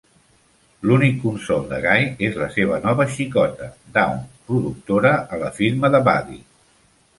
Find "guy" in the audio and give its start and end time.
1.83-2.07